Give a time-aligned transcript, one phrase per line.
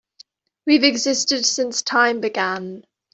[0.65, 2.85] We've existed since time began.